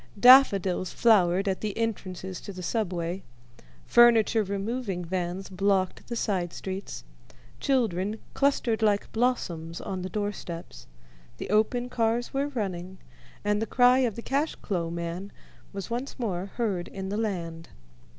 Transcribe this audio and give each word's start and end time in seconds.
Daffodils 0.19 0.91
flowered 0.91 1.47
at 1.47 1.61
the 1.61 1.77
entrances 1.77 2.41
to 2.41 2.51
the 2.51 2.63
Subway, 2.63 3.21
furniture 3.85 4.41
removing 4.43 5.05
vans 5.05 5.47
blocked 5.47 6.07
the 6.07 6.15
side 6.15 6.53
streets, 6.53 7.03
children 7.59 8.17
clustered 8.33 8.81
like 8.81 9.11
blossoms 9.11 9.79
on 9.79 10.01
the 10.01 10.09
doorsteps, 10.09 10.87
the 11.37 11.51
open 11.51 11.87
cars 11.87 12.33
were 12.33 12.47
running, 12.47 12.97
and 13.45 13.61
the 13.61 13.67
cry 13.67 13.99
of 13.99 14.15
the 14.15 14.23
"cash 14.23 14.55
clo'" 14.55 14.89
man 14.89 15.31
was 15.71 15.91
once 15.91 16.17
more 16.17 16.47
heard 16.55 16.87
in 16.87 17.09
the 17.09 17.15
land. 17.17 17.69